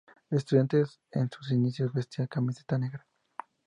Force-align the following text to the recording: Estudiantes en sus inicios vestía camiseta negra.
Estudiantes 0.31 0.99
en 1.11 1.29
sus 1.29 1.51
inicios 1.51 1.93
vestía 1.93 2.25
camiseta 2.25 2.75
negra. 2.75 3.05